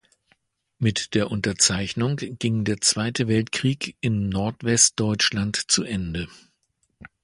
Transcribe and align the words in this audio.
Mit 0.79 1.13
der 1.13 1.29
Unterzeichnung 1.29 2.15
ging 2.17 2.63
der 2.63 2.81
Zweite 2.81 3.27
Weltkrieg 3.27 3.95
in 4.01 4.29
Nordwestdeutschland 4.29 5.55
zu 5.69 5.83
Ende. 5.83 6.27